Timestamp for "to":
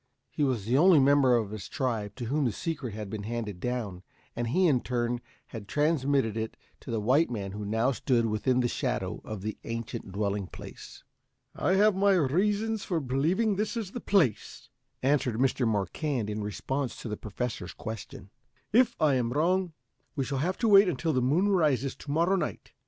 2.15-2.25, 6.79-6.89, 17.03-17.07, 20.61-20.67, 21.97-22.09